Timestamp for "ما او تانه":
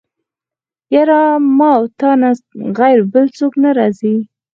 1.57-2.31